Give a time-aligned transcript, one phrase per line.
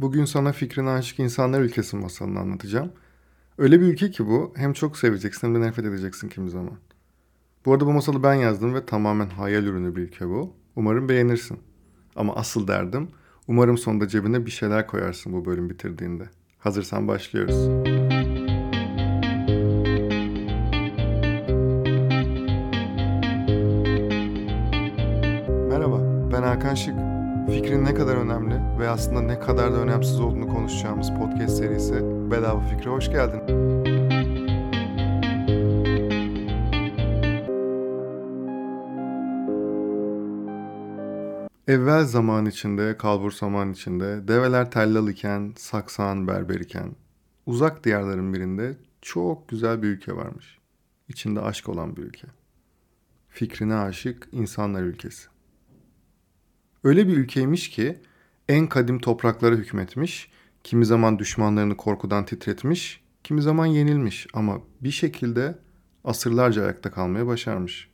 [0.00, 2.92] Bugün sana fikrine aşık insanlar ülkesi masalını anlatacağım.
[3.58, 4.52] Öyle bir ülke ki bu.
[4.56, 6.78] Hem çok seveceksin hem de nefret edeceksin kimi zaman.
[7.64, 10.52] Bu arada bu masalı ben yazdım ve tamamen hayal ürünü bir ülke bu.
[10.76, 11.58] Umarım beğenirsin.
[12.16, 13.08] Ama asıl derdim
[13.48, 16.24] umarım sonunda cebine bir şeyler koyarsın bu bölüm bitirdiğinde.
[16.58, 17.68] Hazırsan başlıyoruz.
[25.68, 27.09] Merhaba, ben Hakan Şık.
[27.50, 31.94] Fikrin ne kadar önemli ve aslında ne kadar da önemsiz olduğunu konuşacağımız podcast serisi
[32.30, 33.40] Bedava Fikre hoş geldin.
[41.68, 46.96] Evvel zaman içinde, kalbur zaman içinde, develer tellal iken, saksan berber iken,
[47.46, 50.58] uzak diyarların birinde çok güzel bir ülke varmış.
[51.08, 52.26] İçinde aşk olan bir ülke.
[53.28, 55.39] Fikrine aşık insanlar ülkesi.
[56.84, 57.98] Öyle bir ülkeymiş ki
[58.48, 60.30] en kadim topraklara hükmetmiş,
[60.64, 65.58] kimi zaman düşmanlarını korkudan titretmiş, kimi zaman yenilmiş ama bir şekilde
[66.04, 67.90] asırlarca ayakta kalmaya başarmış.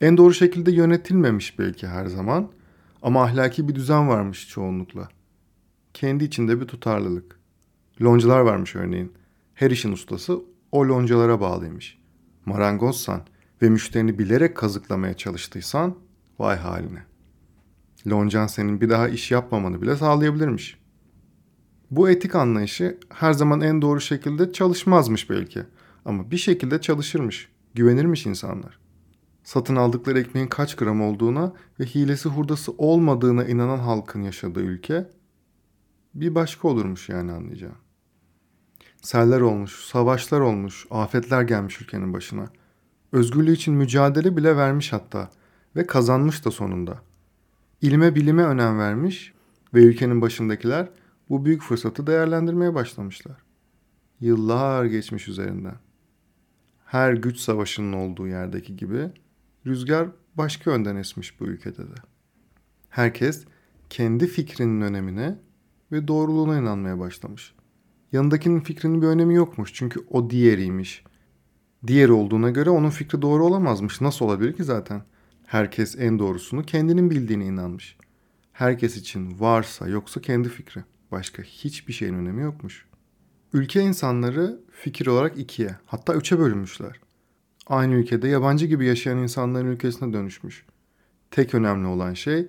[0.00, 2.52] En doğru şekilde yönetilmemiş belki her zaman
[3.02, 5.08] ama ahlaki bir düzen varmış çoğunlukla.
[5.94, 7.38] Kendi içinde bir tutarlılık.
[8.02, 9.12] Loncalar varmış örneğin.
[9.54, 10.40] Her işin ustası
[10.72, 11.98] o loncalara bağlıymış.
[12.46, 13.22] Marangozsan
[13.62, 15.94] ve müşterini bilerek kazıklamaya çalıştıysan
[16.38, 17.07] vay haline.
[18.06, 20.78] Loncan senin bir daha iş yapmamanı bile sağlayabilirmiş.
[21.90, 25.62] Bu etik anlayışı her zaman en doğru şekilde çalışmazmış belki.
[26.04, 27.48] Ama bir şekilde çalışırmış.
[27.74, 28.78] Güvenirmiş insanlar.
[29.44, 35.08] Satın aldıkları ekmeğin kaç gram olduğuna ve hilesi hurdası olmadığına inanan halkın yaşadığı ülke
[36.14, 37.76] bir başka olurmuş yani anlayacağım.
[39.02, 42.46] Seller olmuş, savaşlar olmuş, afetler gelmiş ülkenin başına.
[43.12, 45.30] Özgürlüğü için mücadele bile vermiş hatta
[45.76, 46.98] ve kazanmış da sonunda.
[47.82, 49.32] İlime bilime önem vermiş
[49.74, 50.88] ve ülkenin başındakiler
[51.28, 53.36] bu büyük fırsatı değerlendirmeye başlamışlar.
[54.20, 55.76] Yıllar geçmiş üzerinden.
[56.84, 59.10] Her güç savaşının olduğu yerdeki gibi
[59.66, 61.94] rüzgar başka yönden esmiş bu ülkede de.
[62.88, 63.44] Herkes
[63.90, 65.38] kendi fikrinin önemine
[65.92, 67.54] ve doğruluğuna inanmaya başlamış.
[68.12, 71.04] Yanındakinin fikrinin bir önemi yokmuş çünkü o diğeriymiş.
[71.86, 74.00] Diğer olduğuna göre onun fikri doğru olamazmış.
[74.00, 75.02] Nasıl olabilir ki zaten?
[75.48, 77.96] Herkes en doğrusunu kendinin bildiğine inanmış.
[78.52, 80.84] Herkes için varsa yoksa kendi fikri.
[81.10, 82.86] Başka hiçbir şeyin önemi yokmuş.
[83.52, 87.00] Ülke insanları fikir olarak ikiye hatta üçe bölünmüşler.
[87.66, 90.66] Aynı ülkede yabancı gibi yaşayan insanların ülkesine dönüşmüş.
[91.30, 92.48] Tek önemli olan şey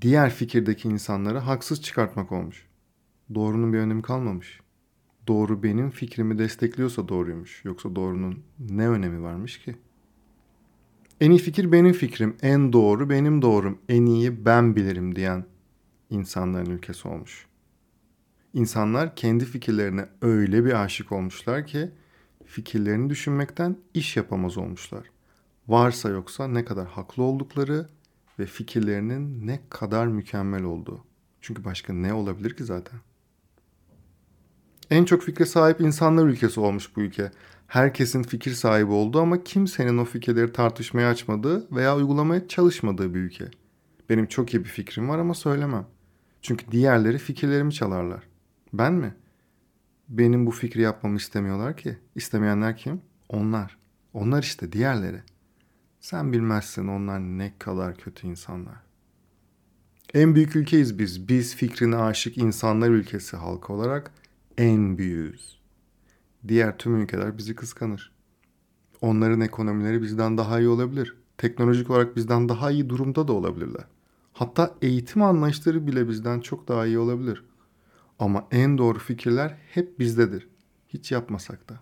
[0.00, 2.66] diğer fikirdeki insanları haksız çıkartmak olmuş.
[3.34, 4.60] Doğrunun bir önemi kalmamış.
[5.26, 7.64] Doğru benim fikrimi destekliyorsa doğruymuş.
[7.64, 9.76] Yoksa doğrunun ne önemi varmış ki?
[11.24, 15.44] En iyi fikir benim fikrim, en doğru benim doğrum, en iyi ben bilirim diyen
[16.10, 17.46] insanların ülkesi olmuş.
[18.54, 21.90] İnsanlar kendi fikirlerine öyle bir aşık olmuşlar ki
[22.46, 25.10] fikirlerini düşünmekten iş yapamaz olmuşlar.
[25.68, 27.88] Varsa yoksa ne kadar haklı oldukları
[28.38, 31.04] ve fikirlerinin ne kadar mükemmel olduğu.
[31.40, 32.98] Çünkü başka ne olabilir ki zaten?
[34.90, 37.30] En çok fikre sahip insanlar ülkesi olmuş bu ülke.
[37.66, 43.44] Herkesin fikir sahibi olduğu ama kimsenin o fikirleri tartışmaya açmadığı veya uygulamaya çalışmadığı bir ülke.
[44.10, 45.86] Benim çok iyi bir fikrim var ama söylemem.
[46.42, 48.22] Çünkü diğerleri fikirlerimi çalarlar.
[48.72, 49.14] Ben mi?
[50.08, 51.96] Benim bu fikri yapmamı istemiyorlar ki.
[52.14, 53.00] İstemeyenler kim?
[53.28, 53.76] Onlar.
[54.12, 55.22] Onlar işte diğerleri.
[56.00, 58.76] Sen bilmezsin onlar ne kadar kötü insanlar.
[60.14, 61.28] En büyük ülkeyiz biz.
[61.28, 64.10] Biz fikrine aşık insanlar ülkesi halkı olarak
[64.58, 65.58] en büyüğüz.
[66.48, 68.12] Diğer tüm ülkeler bizi kıskanır.
[69.00, 71.16] Onların ekonomileri bizden daha iyi olabilir.
[71.38, 73.84] Teknolojik olarak bizden daha iyi durumda da olabilirler.
[74.32, 77.44] Hatta eğitim anlayışları bile bizden çok daha iyi olabilir.
[78.18, 80.48] Ama en doğru fikirler hep bizdedir.
[80.88, 81.80] Hiç yapmasak da.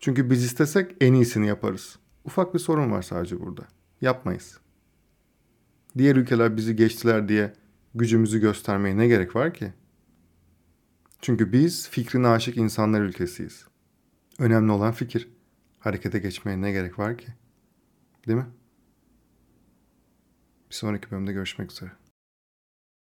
[0.00, 1.98] Çünkü biz istesek en iyisini yaparız.
[2.24, 3.62] Ufak bir sorun var sadece burada.
[4.00, 4.58] Yapmayız.
[5.98, 7.52] Diğer ülkeler bizi geçtiler diye
[7.94, 9.72] gücümüzü göstermeye ne gerek var ki?
[11.22, 13.67] Çünkü biz fikrine aşık insanlar ülkesiyiz.
[14.38, 15.28] Önemli olan fikir.
[15.78, 17.26] Harekete geçmeye ne gerek var ki?
[18.26, 18.46] Değil mi?
[20.70, 21.90] Bir sonraki bölümde görüşmek üzere.